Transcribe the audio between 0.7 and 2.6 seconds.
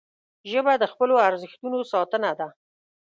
د خپلو ارزښتونو ساتنه ده